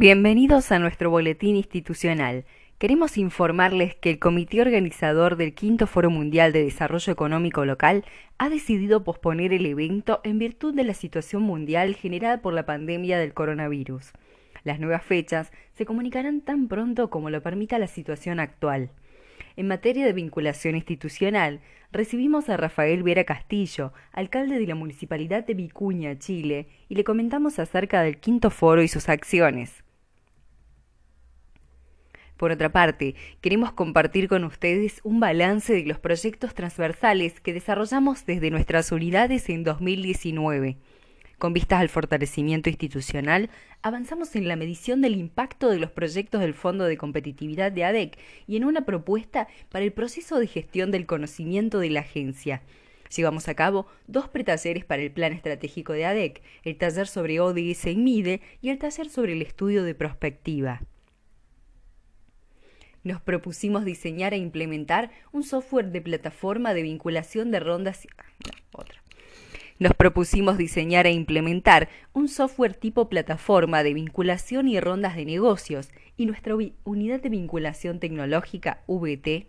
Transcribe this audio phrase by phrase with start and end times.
[0.00, 2.46] Bienvenidos a nuestro boletín institucional.
[2.78, 8.06] Queremos informarles que el comité organizador del Quinto Foro Mundial de Desarrollo Económico Local
[8.38, 13.18] ha decidido posponer el evento en virtud de la situación mundial generada por la pandemia
[13.18, 14.12] del coronavirus.
[14.64, 18.92] Las nuevas fechas se comunicarán tan pronto como lo permita la situación actual.
[19.56, 21.60] En materia de vinculación institucional,
[21.92, 27.58] recibimos a Rafael Vera Castillo, alcalde de la Municipalidad de Vicuña, Chile, y le comentamos
[27.58, 29.84] acerca del quinto foro y sus acciones.
[32.40, 38.24] Por otra parte, queremos compartir con ustedes un balance de los proyectos transversales que desarrollamos
[38.24, 40.78] desde nuestras unidades en 2019.
[41.36, 43.50] Con vistas al fortalecimiento institucional,
[43.82, 48.18] avanzamos en la medición del impacto de los proyectos del Fondo de Competitividad de ADEC
[48.46, 52.62] y en una propuesta para el proceso de gestión del conocimiento de la agencia.
[53.14, 57.84] Llevamos a cabo dos pretalleres para el Plan Estratégico de ADEC, el taller sobre ODS
[57.84, 60.80] y MIDE y el taller sobre el estudio de prospectiva
[63.02, 68.06] nos propusimos diseñar e implementar un software de plataforma de vinculación de rondas.
[69.78, 75.88] Nos propusimos diseñar e implementar un software tipo plataforma de vinculación y rondas de negocios
[76.18, 79.46] y nuestra unidad de vinculación tecnológica VT.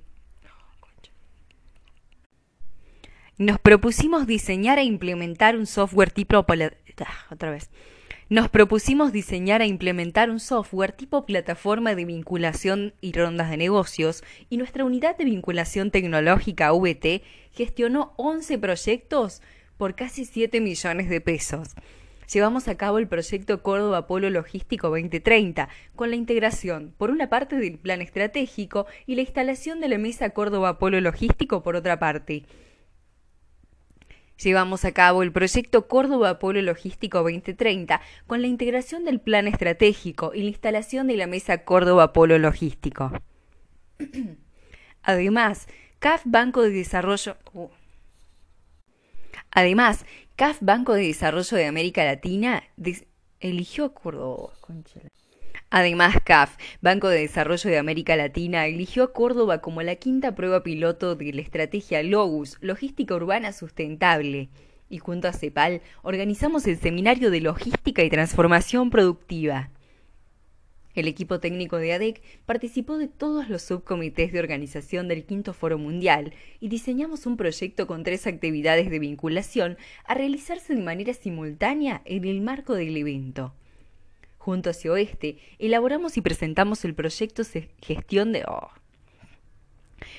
[3.37, 7.69] Nos propusimos diseñar e implementar un software tipo otra vez
[8.31, 14.23] nos propusimos diseñar e implementar un software tipo plataforma de vinculación y rondas de negocios
[14.49, 19.41] y nuestra unidad de vinculación tecnológica VT gestionó 11 proyectos
[19.75, 21.75] por casi 7 millones de pesos.
[22.31, 27.57] Llevamos a cabo el proyecto Córdoba Polo Logístico 2030, con la integración, por una parte,
[27.57, 32.45] del plan estratégico y la instalación de la mesa Córdoba Polo Logístico por otra parte
[34.43, 40.33] llevamos a cabo el proyecto Córdoba Polo Logístico 2030 con la integración del plan estratégico
[40.33, 43.11] y la instalación de la mesa Córdoba Polo Logístico.
[45.03, 45.67] Además,
[45.99, 47.69] CAF Banco de Desarrollo uh.
[49.51, 52.63] Además, CAF Banco de Desarrollo de América Latina
[53.39, 54.53] eligió Córdoba.
[55.73, 60.63] Además, CAF, Banco de Desarrollo de América Latina, eligió a Córdoba como la quinta prueba
[60.63, 64.49] piloto de la estrategia LOGUS, Logística Urbana Sustentable.
[64.89, 69.69] Y junto a CEPAL organizamos el Seminario de Logística y Transformación Productiva.
[70.93, 75.77] El equipo técnico de ADEC participó de todos los subcomités de organización del Quinto Foro
[75.77, 82.01] Mundial y diseñamos un proyecto con tres actividades de vinculación a realizarse de manera simultánea
[82.03, 83.53] en el marco del evento.
[84.43, 87.43] Junto hacia Oeste, elaboramos y presentamos el proyecto
[87.79, 88.43] Gestión de...
[88.47, 88.71] Oh.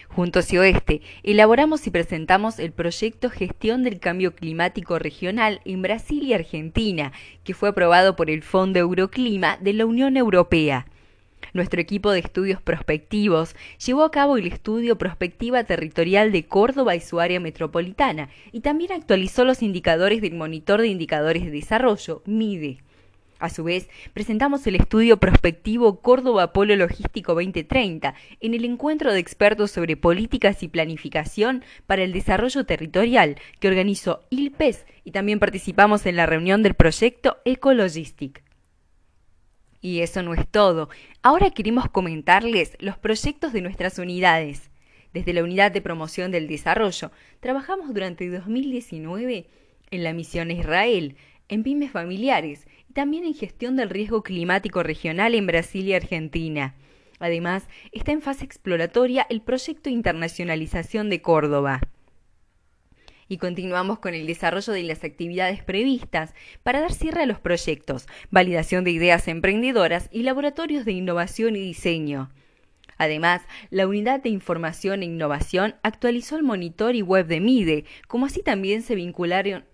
[0.06, 6.22] Junto hacia Oeste, elaboramos y presentamos el proyecto Gestión del Cambio Climático Regional en Brasil
[6.22, 7.10] y Argentina,
[7.42, 10.86] que fue aprobado por el Fondo Euroclima de la Unión Europea.
[11.52, 17.00] Nuestro equipo de estudios prospectivos llevó a cabo el estudio Prospectiva Territorial de Córdoba y
[17.00, 22.84] su área metropolitana y también actualizó los indicadores del Monitor de Indicadores de Desarrollo, MIDE.
[23.42, 29.18] A su vez, presentamos el estudio prospectivo Córdoba Polo Logístico 2030 en el encuentro de
[29.18, 36.06] expertos sobre políticas y planificación para el desarrollo territorial que organizó ILPES y también participamos
[36.06, 38.44] en la reunión del proyecto Ecologistic.
[39.80, 40.88] Y eso no es todo.
[41.20, 44.70] Ahora queremos comentarles los proyectos de nuestras unidades.
[45.12, 47.10] Desde la Unidad de Promoción del Desarrollo,
[47.40, 49.48] trabajamos durante 2019
[49.90, 51.16] en la misión Israel,
[51.52, 56.74] en pymes familiares y también en gestión del riesgo climático regional en Brasil y Argentina.
[57.18, 61.82] Además, está en fase exploratoria el proyecto Internacionalización de Córdoba.
[63.28, 68.06] Y continuamos con el desarrollo de las actividades previstas para dar cierre a los proyectos,
[68.30, 72.30] validación de ideas emprendedoras y laboratorios de innovación y diseño.
[72.96, 78.26] Además, la Unidad de Información e Innovación actualizó el monitor y web de MIDE, como
[78.26, 79.64] así también se vincularon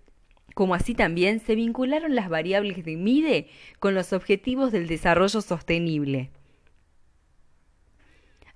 [0.59, 3.47] como así también se vincularon las variables de MIDE
[3.79, 6.31] con los objetivos del desarrollo sostenible.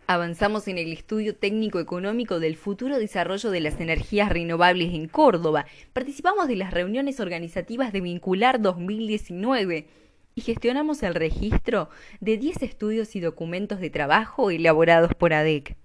[0.05, 5.65] Avanzamos en el estudio técnico económico del futuro desarrollo de las energías renovables en Córdoba.
[5.93, 9.87] Participamos de las reuniones organizativas de Vincular 2019
[10.35, 11.87] y gestionamos el registro
[12.19, 15.77] de 10 estudios y documentos de trabajo elaborados por ADEC.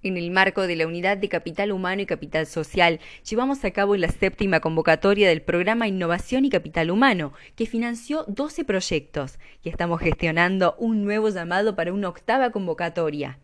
[0.00, 3.96] En el marco de la Unidad de Capital Humano y Capital Social, llevamos a cabo
[3.96, 10.00] la séptima convocatoria del programa Innovación y Capital Humano, que financió 12 proyectos, y estamos
[10.00, 13.40] gestionando un nuevo llamado para una octava convocatoria.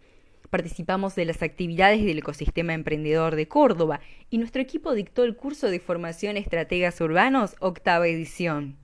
[0.49, 3.99] Participamos de las actividades del ecosistema emprendedor de Córdoba
[4.31, 8.84] y nuestro equipo dictó el curso de formación Estrategas Urbanos, octava edición.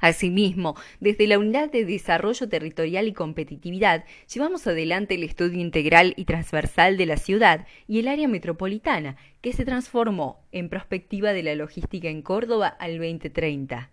[0.00, 6.24] Asimismo, desde la Unidad de Desarrollo Territorial y Competitividad, llevamos adelante el estudio integral y
[6.24, 11.54] transversal de la ciudad y el área metropolitana, que se transformó en perspectiva de la
[11.54, 13.90] logística en Córdoba al 2030.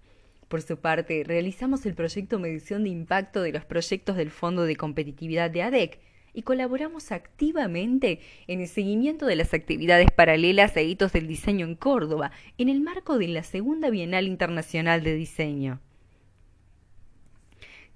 [0.48, 4.78] Por su parte, realizamos el proyecto Medición de Impacto de los proyectos del Fondo de
[4.78, 6.00] Competitividad de ADEC,
[6.34, 11.74] y colaboramos activamente en el seguimiento de las actividades paralelas e hitos del diseño en
[11.74, 15.82] Córdoba, en el marco de la Segunda Bienal Internacional de Diseño.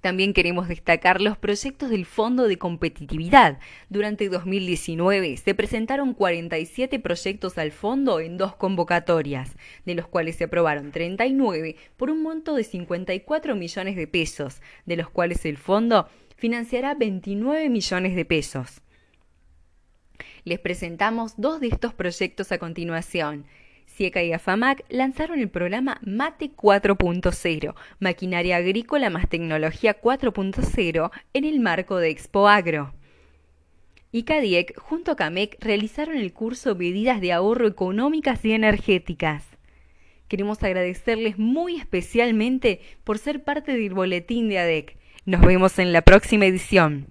[0.02, 3.60] También queremos destacar los proyectos del Fondo de Competitividad.
[3.88, 9.56] Durante 2019 se presentaron 47 proyectos al fondo en dos convocatorias,
[9.86, 14.96] de los cuales se aprobaron 39 por un monto de 54 millones de pesos, de
[14.96, 18.82] los cuales el fondo financiará 29 millones de pesos.
[20.42, 23.46] Les presentamos dos de estos proyectos a continuación.
[23.96, 31.60] SIECA y AFAMAC lanzaron el programa MATE 4.0, Maquinaria Agrícola más Tecnología 4.0, en el
[31.60, 32.94] marco de Expo Agro.
[34.10, 34.24] Y
[34.76, 39.44] junto a CAMEC realizaron el curso Medidas de Ahorro Económicas y Energéticas.
[40.28, 44.96] Queremos agradecerles muy especialmente por ser parte del boletín de ADEC.
[45.24, 47.06] Nos vemos en la próxima edición.